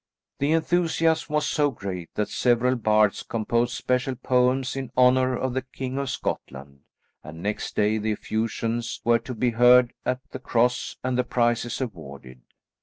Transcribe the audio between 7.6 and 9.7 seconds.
day the effusions were to be